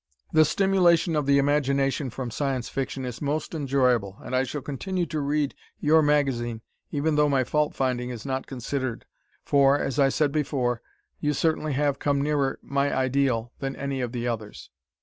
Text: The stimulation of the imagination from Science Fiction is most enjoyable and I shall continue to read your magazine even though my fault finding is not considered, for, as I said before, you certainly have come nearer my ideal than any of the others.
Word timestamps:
The 0.33 0.45
stimulation 0.45 1.15
of 1.15 1.27
the 1.27 1.37
imagination 1.37 2.09
from 2.09 2.31
Science 2.31 2.69
Fiction 2.69 3.05
is 3.05 3.21
most 3.21 3.53
enjoyable 3.53 4.17
and 4.23 4.35
I 4.35 4.41
shall 4.43 4.63
continue 4.63 5.05
to 5.05 5.19
read 5.19 5.53
your 5.79 6.01
magazine 6.01 6.61
even 6.89 7.17
though 7.17 7.29
my 7.29 7.43
fault 7.43 7.75
finding 7.75 8.09
is 8.09 8.25
not 8.25 8.47
considered, 8.47 9.05
for, 9.45 9.77
as 9.77 9.99
I 9.99 10.09
said 10.09 10.31
before, 10.31 10.81
you 11.19 11.33
certainly 11.33 11.73
have 11.73 11.99
come 11.99 12.19
nearer 12.19 12.57
my 12.63 12.91
ideal 12.91 13.53
than 13.59 13.75
any 13.75 14.01
of 14.01 14.11
the 14.11 14.27
others. 14.27 14.71